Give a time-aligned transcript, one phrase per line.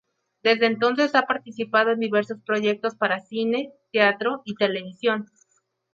[0.41, 5.27] Desde entonces ha participado en diversos proyectos para cine, teatro y televisión.